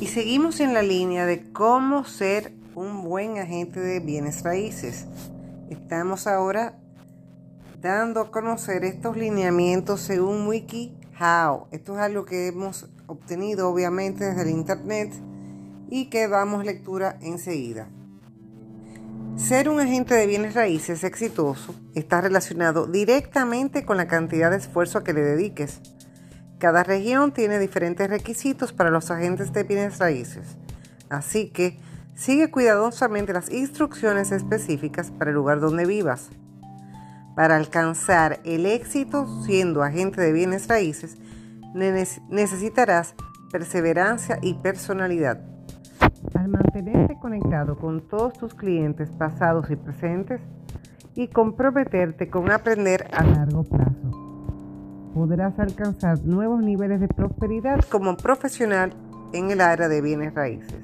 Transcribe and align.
Y 0.00 0.06
seguimos 0.06 0.60
en 0.60 0.72
la 0.72 0.80
línea 0.80 1.26
de 1.26 1.52
cómo 1.52 2.06
ser 2.06 2.54
un 2.74 3.04
buen 3.04 3.36
agente 3.36 3.80
de 3.80 4.00
bienes 4.00 4.42
raíces. 4.42 5.04
Estamos 5.68 6.26
ahora 6.26 6.78
dando 7.82 8.22
a 8.22 8.30
conocer 8.30 8.82
estos 8.84 9.18
lineamientos 9.18 10.00
según 10.00 10.46
WikiHow. 10.46 11.66
Esto 11.70 11.94
es 11.96 11.98
algo 11.98 12.24
que 12.24 12.46
hemos 12.46 12.88
obtenido 13.08 13.68
obviamente 13.68 14.24
desde 14.24 14.42
el 14.42 14.48
Internet 14.48 15.12
y 15.90 16.06
que 16.06 16.28
damos 16.28 16.64
lectura 16.64 17.18
enseguida. 17.20 17.90
Ser 19.36 19.68
un 19.68 19.80
agente 19.80 20.14
de 20.14 20.26
bienes 20.26 20.54
raíces 20.54 21.04
exitoso 21.04 21.74
está 21.94 22.22
relacionado 22.22 22.86
directamente 22.86 23.84
con 23.84 23.98
la 23.98 24.08
cantidad 24.08 24.50
de 24.50 24.56
esfuerzo 24.56 25.04
que 25.04 25.12
le 25.12 25.20
dediques. 25.20 25.82
Cada 26.60 26.82
región 26.82 27.32
tiene 27.32 27.58
diferentes 27.58 28.10
requisitos 28.10 28.74
para 28.74 28.90
los 28.90 29.10
agentes 29.10 29.50
de 29.54 29.62
bienes 29.62 29.98
raíces, 29.98 30.58
así 31.08 31.48
que 31.48 31.78
sigue 32.14 32.50
cuidadosamente 32.50 33.32
las 33.32 33.50
instrucciones 33.50 34.30
específicas 34.30 35.10
para 35.10 35.30
el 35.30 35.36
lugar 35.36 35.60
donde 35.60 35.86
vivas. 35.86 36.28
Para 37.34 37.56
alcanzar 37.56 38.40
el 38.44 38.66
éxito 38.66 39.26
siendo 39.42 39.82
agente 39.82 40.20
de 40.20 40.32
bienes 40.32 40.68
raíces, 40.68 41.16
necesitarás 42.28 43.14
perseverancia 43.50 44.38
y 44.42 44.52
personalidad. 44.52 45.40
Al 46.34 46.48
mantenerte 46.48 47.18
conectado 47.18 47.78
con 47.78 48.06
todos 48.06 48.34
tus 48.34 48.52
clientes 48.52 49.08
pasados 49.08 49.70
y 49.70 49.76
presentes 49.76 50.42
y 51.14 51.28
comprometerte 51.28 52.28
con 52.28 52.50
aprender 52.50 53.08
a 53.14 53.24
largo 53.24 53.64
plazo 53.64 54.29
podrás 55.14 55.58
alcanzar 55.58 56.24
nuevos 56.24 56.62
niveles 56.62 57.00
de 57.00 57.08
prosperidad 57.08 57.80
como 57.88 58.16
profesional 58.16 58.92
en 59.32 59.50
el 59.50 59.60
área 59.60 59.88
de 59.88 60.00
bienes 60.00 60.34
raíces. 60.34 60.74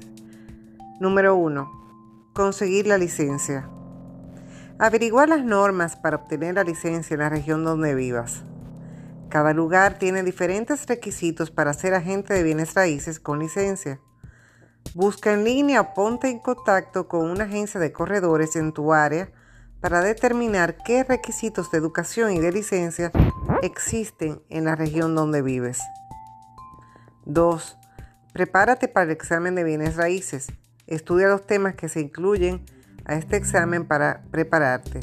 Número 0.99 1.35
1. 1.35 2.31
Conseguir 2.33 2.87
la 2.87 2.97
licencia. 2.97 3.69
Averiguar 4.79 5.29
las 5.29 5.43
normas 5.43 5.95
para 5.95 6.17
obtener 6.17 6.55
la 6.55 6.63
licencia 6.63 7.13
en 7.13 7.21
la 7.21 7.29
región 7.29 7.63
donde 7.63 7.95
vivas. 7.95 8.43
Cada 9.29 9.53
lugar 9.53 9.97
tiene 9.97 10.23
diferentes 10.23 10.85
requisitos 10.87 11.51
para 11.51 11.73
ser 11.73 11.93
agente 11.93 12.33
de 12.33 12.43
bienes 12.43 12.73
raíces 12.73 13.19
con 13.19 13.39
licencia. 13.39 13.99
Busca 14.93 15.33
en 15.33 15.43
línea 15.43 15.81
o 15.81 15.93
ponte 15.93 16.29
en 16.29 16.39
contacto 16.39 17.07
con 17.07 17.29
una 17.29 17.45
agencia 17.45 17.79
de 17.79 17.91
corredores 17.91 18.55
en 18.55 18.71
tu 18.71 18.93
área 18.93 19.29
para 19.81 20.01
determinar 20.01 20.77
qué 20.77 21.03
requisitos 21.03 21.71
de 21.71 21.77
educación 21.77 22.31
y 22.31 22.39
de 22.39 22.51
licencia 22.51 23.11
existen 23.61 24.41
en 24.49 24.65
la 24.65 24.75
región 24.75 25.15
donde 25.15 25.41
vives. 25.41 25.79
2. 27.25 27.77
Prepárate 28.33 28.87
para 28.87 29.05
el 29.05 29.11
examen 29.11 29.55
de 29.55 29.63
bienes 29.63 29.95
raíces. 29.95 30.47
Estudia 30.87 31.27
los 31.27 31.45
temas 31.45 31.75
que 31.75 31.89
se 31.89 31.99
incluyen 31.99 32.65
a 33.05 33.15
este 33.15 33.37
examen 33.37 33.85
para 33.85 34.23
prepararte. 34.31 34.99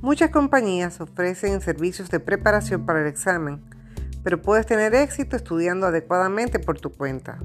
Muchas 0.00 0.30
compañías 0.30 1.00
ofrecen 1.00 1.60
servicios 1.60 2.10
de 2.10 2.20
preparación 2.20 2.86
para 2.86 3.00
el 3.00 3.06
examen, 3.06 3.64
pero 4.22 4.40
puedes 4.40 4.66
tener 4.66 4.94
éxito 4.94 5.36
estudiando 5.36 5.86
adecuadamente 5.86 6.58
por 6.58 6.78
tu 6.78 6.92
cuenta. 6.92 7.38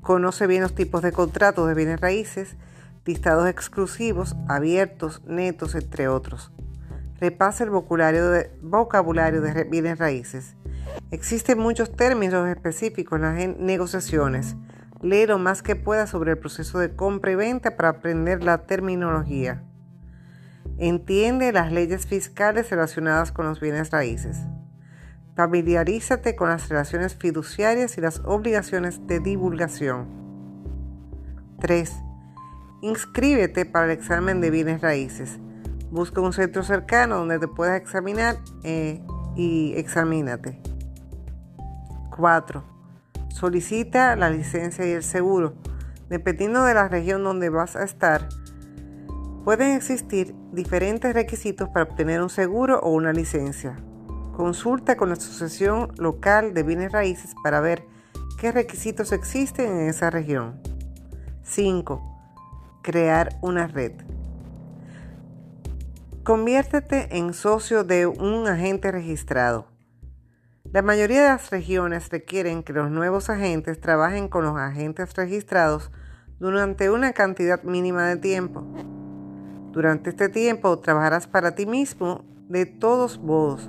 Conoce 0.00 0.46
bien 0.46 0.62
los 0.62 0.74
tipos 0.74 1.02
de 1.02 1.12
contratos 1.12 1.66
de 1.66 1.74
bienes 1.74 2.00
raíces 2.00 2.56
listados 3.06 3.48
exclusivos, 3.48 4.36
abiertos, 4.48 5.22
netos, 5.24 5.74
entre 5.74 6.08
otros. 6.08 6.52
Repasa 7.20 7.64
el 7.64 7.70
vocabulario 7.70 8.28
de, 8.30 8.50
vocabulario 8.60 9.40
de 9.40 9.64
bienes 9.64 9.98
raíces. 9.98 10.56
Existen 11.10 11.58
muchos 11.58 11.94
términos 11.94 12.46
específicos 12.48 13.18
en 13.18 13.22
las 13.22 13.58
negociaciones. 13.58 14.56
Lee 15.00 15.26
lo 15.26 15.38
más 15.38 15.62
que 15.62 15.76
pueda 15.76 16.06
sobre 16.06 16.32
el 16.32 16.38
proceso 16.38 16.78
de 16.78 16.94
compra 16.94 17.32
y 17.32 17.36
venta 17.36 17.76
para 17.76 17.90
aprender 17.90 18.42
la 18.42 18.66
terminología. 18.66 19.62
Entiende 20.78 21.52
las 21.52 21.72
leyes 21.72 22.06
fiscales 22.06 22.68
relacionadas 22.70 23.32
con 23.32 23.46
los 23.46 23.60
bienes 23.60 23.90
raíces. 23.90 24.38
Familiarízate 25.34 26.34
con 26.34 26.48
las 26.48 26.68
relaciones 26.68 27.14
fiduciarias 27.14 27.98
y 27.98 28.00
las 28.00 28.20
obligaciones 28.24 29.06
de 29.06 29.20
divulgación. 29.20 30.06
3. 31.60 32.05
Inscríbete 32.82 33.64
para 33.64 33.86
el 33.86 33.92
examen 33.92 34.40
de 34.40 34.50
bienes 34.50 34.82
raíces. 34.82 35.38
Busca 35.90 36.20
un 36.20 36.32
centro 36.32 36.62
cercano 36.62 37.16
donde 37.16 37.38
te 37.38 37.48
puedas 37.48 37.80
examinar 37.80 38.36
eh, 38.64 39.00
y 39.34 39.72
examínate. 39.76 40.60
4. 42.14 42.64
Solicita 43.30 44.14
la 44.16 44.28
licencia 44.28 44.86
y 44.86 44.90
el 44.90 45.02
seguro. 45.02 45.54
Dependiendo 46.10 46.64
de 46.64 46.74
la 46.74 46.88
región 46.88 47.24
donde 47.24 47.48
vas 47.48 47.76
a 47.76 47.84
estar, 47.84 48.28
pueden 49.44 49.74
existir 49.74 50.34
diferentes 50.52 51.14
requisitos 51.14 51.68
para 51.70 51.84
obtener 51.84 52.20
un 52.20 52.30
seguro 52.30 52.78
o 52.80 52.90
una 52.90 53.12
licencia. 53.12 53.76
Consulta 54.36 54.96
con 54.96 55.08
la 55.08 55.14
Asociación 55.14 55.92
Local 55.96 56.52
de 56.52 56.62
Bienes 56.62 56.92
Raíces 56.92 57.34
para 57.42 57.60
ver 57.60 57.84
qué 58.38 58.52
requisitos 58.52 59.12
existen 59.12 59.72
en 59.72 59.88
esa 59.88 60.10
región. 60.10 60.60
5 61.42 62.15
crear 62.86 63.36
una 63.42 63.66
red. 63.66 63.90
Conviértete 66.22 67.18
en 67.18 67.34
socio 67.34 67.82
de 67.82 68.06
un 68.06 68.46
agente 68.46 68.92
registrado. 68.92 69.66
La 70.72 70.82
mayoría 70.82 71.22
de 71.22 71.28
las 71.30 71.50
regiones 71.50 72.10
requieren 72.10 72.62
que 72.62 72.72
los 72.72 72.88
nuevos 72.88 73.28
agentes 73.28 73.80
trabajen 73.80 74.28
con 74.28 74.44
los 74.44 74.56
agentes 74.56 75.14
registrados 75.14 75.90
durante 76.38 76.88
una 76.88 77.12
cantidad 77.12 77.60
mínima 77.64 78.06
de 78.06 78.18
tiempo. 78.18 78.64
Durante 79.72 80.10
este 80.10 80.28
tiempo 80.28 80.78
trabajarás 80.78 81.26
para 81.26 81.56
ti 81.56 81.66
mismo 81.66 82.24
de 82.48 82.66
todos 82.66 83.18
modos, 83.18 83.68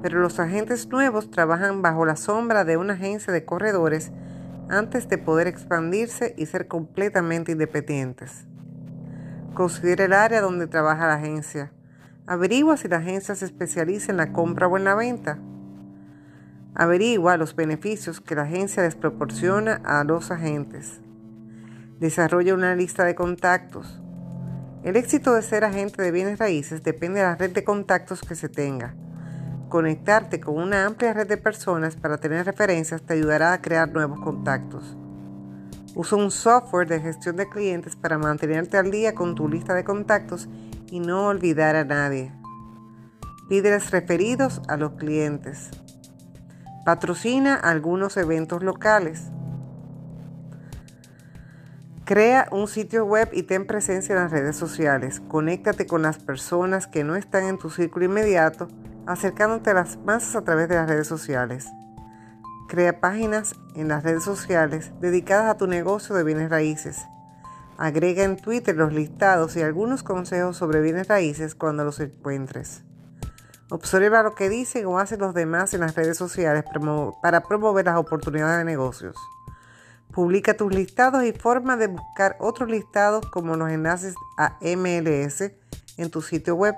pero 0.00 0.20
los 0.20 0.40
agentes 0.40 0.88
nuevos 0.88 1.30
trabajan 1.30 1.82
bajo 1.82 2.06
la 2.06 2.16
sombra 2.16 2.64
de 2.64 2.78
una 2.78 2.94
agencia 2.94 3.34
de 3.34 3.44
corredores 3.44 4.12
antes 4.68 5.08
de 5.08 5.18
poder 5.18 5.46
expandirse 5.46 6.34
y 6.36 6.46
ser 6.46 6.68
completamente 6.68 7.52
independientes. 7.52 8.46
Considera 9.54 10.04
el 10.04 10.12
área 10.12 10.40
donde 10.40 10.66
trabaja 10.66 11.06
la 11.06 11.14
agencia. 11.14 11.72
Averigua 12.26 12.76
si 12.76 12.88
la 12.88 12.98
agencia 12.98 13.34
se 13.34 13.44
especializa 13.44 14.10
en 14.10 14.18
la 14.18 14.32
compra 14.32 14.66
o 14.66 14.76
en 14.76 14.84
la 14.84 14.94
venta. 14.94 15.38
Averigua 16.74 17.36
los 17.36 17.56
beneficios 17.56 18.20
que 18.20 18.34
la 18.34 18.42
agencia 18.42 18.82
les 18.82 18.96
proporciona 18.96 19.80
a 19.84 20.04
los 20.04 20.30
agentes. 20.30 21.00
Desarrolla 22.00 22.54
una 22.54 22.74
lista 22.74 23.04
de 23.04 23.14
contactos. 23.14 24.02
El 24.82 24.96
éxito 24.96 25.32
de 25.32 25.42
ser 25.42 25.64
agente 25.64 26.02
de 26.02 26.10
bienes 26.10 26.38
raíces 26.38 26.82
depende 26.82 27.20
de 27.20 27.26
la 27.26 27.36
red 27.36 27.52
de 27.52 27.64
contactos 27.64 28.20
que 28.20 28.34
se 28.34 28.48
tenga. 28.48 28.94
Conectarte 29.68 30.38
con 30.38 30.58
una 30.58 30.86
amplia 30.86 31.12
red 31.12 31.26
de 31.26 31.36
personas 31.36 31.96
para 31.96 32.18
tener 32.18 32.46
referencias 32.46 33.02
te 33.02 33.14
ayudará 33.14 33.52
a 33.52 33.60
crear 33.60 33.90
nuevos 33.90 34.20
contactos. 34.20 34.96
Usa 35.96 36.18
un 36.18 36.30
software 36.30 36.86
de 36.86 37.00
gestión 37.00 37.34
de 37.34 37.48
clientes 37.48 37.96
para 37.96 38.16
mantenerte 38.16 38.76
al 38.76 38.92
día 38.92 39.14
con 39.14 39.34
tu 39.34 39.48
lista 39.48 39.74
de 39.74 39.82
contactos 39.82 40.48
y 40.88 41.00
no 41.00 41.26
olvidar 41.26 41.74
a 41.74 41.84
nadie. 41.84 42.32
Pídeles 43.48 43.90
referidos 43.90 44.62
a 44.68 44.76
los 44.76 44.92
clientes. 44.92 45.70
Patrocina 46.84 47.56
algunos 47.56 48.16
eventos 48.16 48.62
locales. 48.62 49.24
Crea 52.04 52.46
un 52.52 52.68
sitio 52.68 53.04
web 53.04 53.30
y 53.32 53.42
ten 53.42 53.66
presencia 53.66 54.14
en 54.14 54.22
las 54.22 54.30
redes 54.30 54.54
sociales. 54.54 55.20
Conéctate 55.26 55.86
con 55.86 56.02
las 56.02 56.18
personas 56.18 56.86
que 56.86 57.02
no 57.02 57.16
están 57.16 57.46
en 57.46 57.58
tu 57.58 57.68
círculo 57.68 58.04
inmediato 58.04 58.68
acercándote 59.06 59.70
a 59.70 59.74
las 59.74 59.96
masas 59.98 60.36
a 60.36 60.42
través 60.42 60.68
de 60.68 60.74
las 60.76 60.88
redes 60.88 61.06
sociales. 61.06 61.68
Crea 62.68 63.00
páginas 63.00 63.54
en 63.74 63.88
las 63.88 64.02
redes 64.02 64.24
sociales 64.24 64.90
dedicadas 65.00 65.48
a 65.48 65.56
tu 65.56 65.66
negocio 65.66 66.14
de 66.14 66.24
bienes 66.24 66.50
raíces. 66.50 67.00
Agrega 67.78 68.24
en 68.24 68.36
Twitter 68.36 68.74
los 68.74 68.92
listados 68.92 69.56
y 69.56 69.62
algunos 69.62 70.02
consejos 70.02 70.56
sobre 70.56 70.80
bienes 70.80 71.08
raíces 71.08 71.54
cuando 71.54 71.84
los 71.84 72.00
encuentres. 72.00 72.82
Observa 73.68 74.22
lo 74.22 74.34
que 74.34 74.48
dicen 74.48 74.86
o 74.86 74.98
hacen 74.98 75.20
los 75.20 75.34
demás 75.34 75.74
en 75.74 75.80
las 75.80 75.94
redes 75.94 76.16
sociales 76.16 76.64
para 77.22 77.40
promover 77.42 77.84
las 77.84 77.96
oportunidades 77.96 78.58
de 78.58 78.64
negocios. 78.64 79.16
Publica 80.12 80.56
tus 80.56 80.72
listados 80.72 81.24
y 81.24 81.32
forma 81.32 81.76
de 81.76 81.88
buscar 81.88 82.36
otros 82.40 82.70
listados 82.70 83.26
como 83.26 83.56
los 83.56 83.70
enlaces 83.70 84.14
a 84.38 84.56
MLS 84.62 85.52
en 85.96 86.10
tu 86.10 86.22
sitio 86.22 86.54
web. 86.54 86.74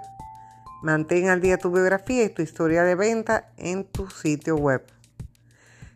Mantén 0.80 1.28
al 1.28 1.40
día 1.40 1.58
tu 1.58 1.72
biografía 1.72 2.24
y 2.24 2.28
tu 2.28 2.40
historia 2.40 2.84
de 2.84 2.94
venta 2.94 3.50
en 3.56 3.84
tu 3.84 4.08
sitio 4.10 4.54
web. 4.54 4.84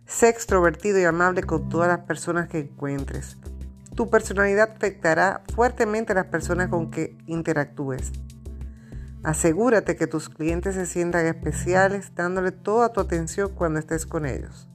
Sé 0.07 0.29
extrovertido 0.29 0.99
y 0.99 1.05
amable 1.05 1.45
con 1.45 1.69
todas 1.69 1.87
las 1.87 2.01
personas 2.01 2.49
que 2.49 2.59
encuentres. 2.59 3.37
Tu 3.95 4.11
personalidad 4.11 4.73
afectará 4.75 5.43
fuertemente 5.55 6.13
a 6.13 6.17
las 6.17 6.27
personas 6.27 6.69
con 6.69 6.91
que 6.91 7.17
interactúes. 7.27 8.11
Asegúrate 9.23 9.95
que 9.95 10.09
tus 10.09 10.29
clientes 10.29 10.75
se 10.75 10.87
sientan 10.87 11.27
especiales 11.27 12.13
dándole 12.17 12.51
toda 12.51 12.93
tu 12.93 13.01
atención 13.01 13.53
cuando 13.55 13.79
estés 13.79 14.05
con 14.05 14.27
ellos. 14.27 14.69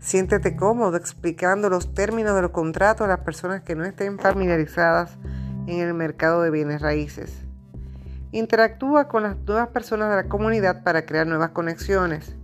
Siéntete 0.00 0.56
cómodo 0.56 0.96
explicando 0.96 1.68
los 1.68 1.94
términos 1.94 2.34
de 2.34 2.42
los 2.42 2.50
contratos 2.50 3.04
a 3.04 3.08
las 3.08 3.20
personas 3.20 3.62
que 3.62 3.74
no 3.74 3.84
estén 3.84 4.18
familiarizadas 4.18 5.18
en 5.66 5.80
el 5.80 5.92
mercado 5.92 6.40
de 6.40 6.50
bienes 6.50 6.80
raíces. 6.80 7.43
Interactúa 8.34 9.06
con 9.06 9.22
las 9.22 9.38
nuevas 9.46 9.68
personas 9.68 10.10
de 10.10 10.16
la 10.16 10.28
comunidad 10.28 10.82
para 10.82 11.06
crear 11.06 11.24
nuevas 11.24 11.50
conexiones. 11.50 12.36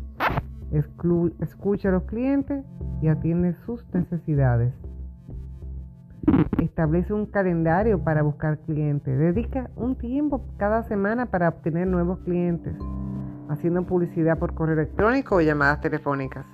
escucha 0.71 1.89
a 1.89 1.91
los 1.91 2.05
clientes 2.05 2.65
y 3.03 3.09
atiende 3.09 3.57
sus 3.67 3.85
necesidades. 3.93 4.73
Establece 6.59 7.13
un 7.13 7.27
calendario 7.27 8.05
para 8.05 8.23
buscar 8.23 8.61
clientes. 8.61 9.19
Dedica 9.19 9.69
un 9.75 9.97
tiempo 9.97 10.47
cada 10.59 10.85
semana 10.85 11.27
para 11.27 11.49
obtener 11.49 11.89
nuevos 11.89 12.21
clientes, 12.21 12.77
haciendo 13.49 13.85
publicidad 13.85 14.39
por 14.39 14.55
correo 14.55 14.75
electrónico 14.75 15.35
o 15.35 15.41
llamadas 15.41 15.81
telefónicas. 15.81 16.47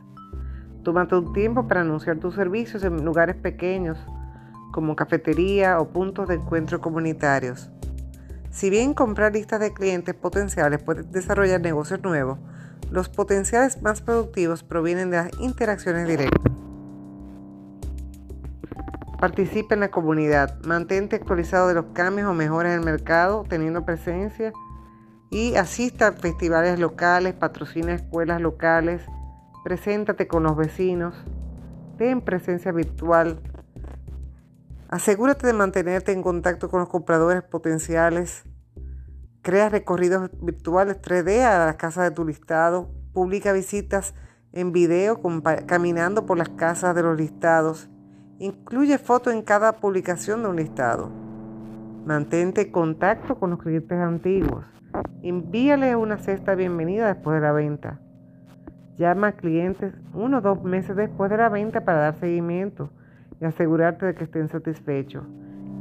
Tómate 0.83 1.15
un 1.15 1.35
tiempo 1.35 1.69
para 1.69 1.83
anunciar 1.83 2.17
tus 2.17 2.35
servicios 2.35 2.83
en 2.85 3.05
lugares 3.05 3.37
pequeños, 3.37 3.99
como 4.73 4.97
cafetería 4.97 5.79
o 5.79 5.91
puntos 5.91 6.27
de 6.27 6.37
encuentro 6.37 6.81
comunitarios. 6.81 7.71
Si 8.57 8.71
bien 8.71 8.95
comprar 8.95 9.35
listas 9.35 9.61
de 9.61 9.75
clientes 9.75 10.15
potenciales 10.15 10.83
puede 10.83 11.03
desarrollar 11.03 11.61
negocios 11.61 12.03
nuevos, 12.03 12.39
los 12.91 13.11
potenciales 13.11 13.83
más 13.83 14.01
productivos 14.01 14.63
provienen 14.63 15.11
de 15.11 15.19
las 15.19 15.31
interacciones 15.41 16.09
directas. 16.09 16.41
Participa 19.21 19.75
en 19.75 19.81
la 19.81 19.91
comunidad, 19.91 20.59
mantente 20.65 21.17
actualizado 21.17 21.69
de 21.69 21.75
los 21.75 21.85
cambios 21.93 22.31
o 22.31 22.33
mejoras 22.33 22.73
en 22.73 22.79
el 22.79 22.85
mercado, 22.87 23.45
teniendo 23.47 23.85
presencia 23.85 24.55
y 25.31 25.57
asista 25.57 26.07
a 26.07 26.13
festivales 26.13 26.81
locales, 26.81 27.35
patrocina 27.35 27.93
escuelas 27.93 28.41
locales, 28.41 29.03
preséntate 29.65 30.29
con 30.29 30.45
los 30.45 30.57
vecinos, 30.57 31.15
ten 31.99 32.23
presencia 32.23 32.73
virtual, 32.73 33.39
asegúrate 34.89 35.47
de 35.47 35.53
mantenerte 35.53 36.13
en 36.13 36.23
contacto 36.23 36.69
con 36.69 36.81
los 36.81 36.89
compradores 36.89 37.43
potenciales, 37.43 38.45
crea 39.43 39.69
recorridos 39.69 40.31
virtuales 40.41 41.01
3D 41.01 41.43
a 41.43 41.67
la 41.67 41.77
casa 41.77 42.03
de 42.03 42.11
tu 42.11 42.25
listado, 42.25 42.91
publica 43.13 43.53
visitas 43.53 44.15
en 44.53 44.73
video 44.73 45.21
caminando 45.67 46.27
por 46.27 46.39
las 46.39 46.49
casas 46.51 46.95
de 46.95 47.03
los 47.03 47.17
listados 47.17 47.89
Incluye 48.39 48.99
fotos 48.99 49.33
en 49.33 49.41
cada 49.41 49.73
publicación 49.81 50.43
de 50.43 50.49
un 50.51 50.57
listado. 50.57 51.09
Mantente 52.05 52.61
en 52.61 52.71
contacto 52.71 53.37
con 53.37 53.49
los 53.49 53.59
clientes 53.59 53.99
antiguos. 53.99 54.67
Envíale 55.23 55.97
una 55.97 56.19
cesta 56.19 56.55
bienvenida 56.55 57.07
después 57.07 57.37
de 57.37 57.41
la 57.41 57.53
venta. 57.53 57.99
Llama 58.99 59.29
a 59.29 59.33
clientes 59.33 59.95
uno 60.13 60.39
o 60.39 60.41
dos 60.43 60.63
meses 60.63 60.97
después 60.97 61.31
de 61.31 61.39
la 61.39 61.49
venta 61.49 61.87
para 61.87 62.01
dar 62.01 62.21
seguimiento 62.21 62.91
y 63.41 63.45
asegurarte 63.45 64.07
de 64.07 64.15
que 64.15 64.25
estén 64.25 64.49
satisfechos. 64.49 65.25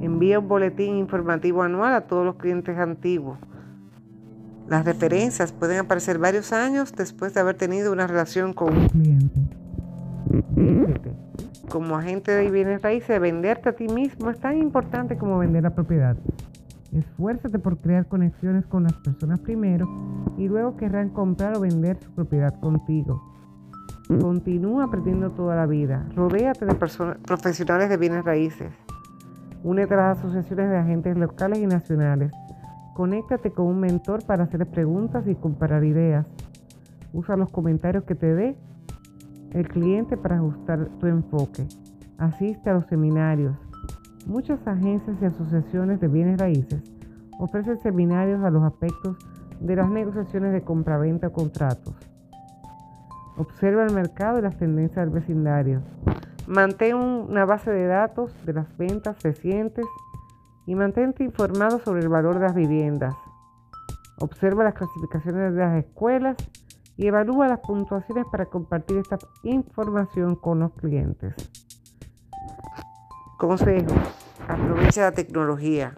Envía 0.02 0.40
un 0.40 0.48
boletín 0.48 0.96
informativo 0.98 1.64
anual 1.64 1.94
a 1.94 2.02
todos 2.02 2.26
los 2.26 2.36
clientes 2.36 2.78
antiguos. 2.78 3.38
Las 4.68 4.84
referencias 4.84 5.52
pueden 5.52 5.80
aparecer 5.80 6.18
varios 6.18 6.52
años 6.52 6.94
después 6.96 7.34
de 7.34 7.40
haber 7.40 7.56
tenido 7.56 7.92
una 7.92 8.08
relación 8.08 8.54
con 8.54 8.76
un 8.76 8.88
cliente 8.90 9.42
como 11.76 11.98
agente 11.98 12.32
de 12.32 12.50
bienes 12.52 12.82
raíces, 12.82 13.20
venderte 13.20 13.68
a 13.68 13.74
ti 13.74 13.88
mismo 13.90 14.30
es 14.30 14.40
tan 14.40 14.58
importante 14.58 15.18
como 15.18 15.38
vender 15.40 15.64
la 15.64 15.76
propiedad. 15.76 16.16
Esfuérzate 16.94 17.60
por 17.60 17.80
crear 17.80 18.08
conexiones 18.08 18.66
con 18.66 18.84
las 18.84 18.94
personas 18.94 19.40
primero 19.40 19.86
y 20.38 20.48
luego 20.48 20.78
querrán 20.78 21.10
comprar 21.10 21.58
o 21.58 21.60
vender 21.60 21.98
su 22.02 22.12
propiedad 22.12 22.58
contigo. 22.62 23.35
Continúa 24.08 24.84
aprendiendo 24.84 25.32
toda 25.32 25.56
la 25.56 25.66
vida. 25.66 26.06
Rodéate 26.16 26.66
de 26.66 26.76
profesionales 26.76 27.90
de 27.90 27.98
bienes 27.98 28.24
raíces. 28.24 28.72
Únete 29.64 29.96
a 29.96 29.98
las 29.98 30.20
asociaciones 30.20 30.70
de 30.70 30.78
agentes 30.78 31.18
locales 31.18 31.58
y 31.58 31.66
nacionales. 31.66 32.32
Conéctate 32.94 33.50
con 33.50 33.66
un 33.66 33.80
mentor 33.80 34.24
para 34.24 34.44
hacer 34.44 34.68
preguntas 34.68 35.28
y 35.28 35.34
comparar 35.34 35.84
ideas. 35.84 36.28
Usa 37.14 37.36
los 37.36 37.50
comentarios 37.50 38.04
que 38.04 38.14
te 38.14 38.36
dé 38.36 38.56
el 39.54 39.68
cliente 39.70 40.18
para 40.18 40.36
ajustar 40.36 40.88
tu 41.00 41.08
enfoque. 41.08 41.66
Asiste 42.20 42.70
a 42.70 42.76
los 42.76 42.86
seminarios. 42.86 43.56
Muchas 44.28 44.60
agencias 44.68 45.18
y 45.20 45.26
asociaciones 45.26 46.00
de 46.00 46.08
bienes 46.08 46.40
raíces 46.40 46.84
ofrecen 47.40 47.80
seminarios 47.82 48.44
a 48.44 48.52
los 48.52 48.62
aspectos 48.62 49.18
de 49.60 49.76
las 49.76 49.90
negociaciones 49.90 50.54
de 50.54 50.62
compraventa 50.62 51.28
o 51.28 51.34
contratos. 51.34 51.96
Observa 53.38 53.84
el 53.84 53.94
mercado 53.94 54.40
y 54.40 54.42
las 54.42 54.58
tendencias 54.58 55.06
del 55.06 55.14
vecindario. 55.14 55.82
Mantén 56.48 56.96
una 56.96 57.46
base 57.46 57.72
de 57.72 57.88
datos 57.88 58.32
de 58.46 58.54
las 58.54 58.78
ventas 58.78 59.22
recientes 59.24 59.86
y 60.66 60.76
mantente 60.76 61.24
informado 61.24 61.80
sobre 61.80 62.02
el 62.02 62.10
valor 62.10 62.36
de 62.36 62.42
las 62.42 62.56
viviendas. 62.56 63.16
Observa 64.20 64.64
las 64.64 64.74
clasificaciones 64.74 65.54
de 65.54 65.60
las 65.60 65.84
escuelas 65.84 66.38
y 66.98 67.08
evalúa 67.08 67.48
las 67.48 67.60
puntuaciones 67.60 68.26
para 68.32 68.46
compartir 68.46 68.98
esta 68.98 69.18
información 69.44 70.36
con 70.36 70.60
los 70.60 70.72
clientes. 70.74 71.34
Consejo. 73.38 73.94
Aprovecha 74.48 75.02
la 75.02 75.12
tecnología. 75.12 75.94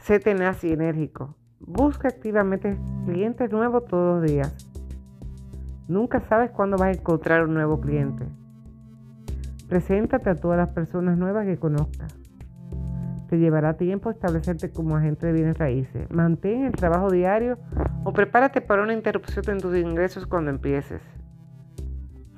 Sé 0.00 0.20
tenaz 0.20 0.64
y 0.64 0.72
enérgico. 0.72 1.34
Busca 1.60 2.08
activamente 2.08 2.78
clientes 3.04 3.50
nuevos 3.50 3.84
todos 3.86 4.22
los 4.22 4.30
días. 4.30 4.73
Nunca 5.86 6.20
sabes 6.20 6.50
cuándo 6.50 6.78
vas 6.78 6.88
a 6.88 6.98
encontrar 6.98 7.44
un 7.44 7.54
nuevo 7.54 7.80
cliente. 7.80 8.24
Preséntate 9.68 10.30
a 10.30 10.34
todas 10.34 10.56
las 10.56 10.70
personas 10.70 11.18
nuevas 11.18 11.44
que 11.44 11.58
conozcas. 11.58 12.18
Te 13.28 13.38
llevará 13.38 13.76
tiempo 13.76 14.10
establecerte 14.10 14.70
como 14.70 14.96
agente 14.96 15.26
de 15.26 15.32
bienes 15.32 15.58
raíces. 15.58 16.10
Mantén 16.10 16.64
el 16.64 16.72
trabajo 16.72 17.10
diario 17.10 17.58
o 18.04 18.12
prepárate 18.12 18.62
para 18.62 18.82
una 18.82 18.94
interrupción 18.94 19.44
en 19.48 19.60
tus 19.60 19.76
ingresos 19.76 20.26
cuando 20.26 20.50
empieces. 20.50 21.02